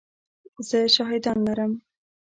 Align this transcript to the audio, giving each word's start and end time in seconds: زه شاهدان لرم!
زه 0.67 0.79
شاهدان 0.95 1.37
لرم! 1.45 1.73